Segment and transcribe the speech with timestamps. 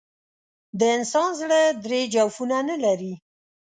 [0.79, 3.13] د انسان زړه درې جوفونه نه لري.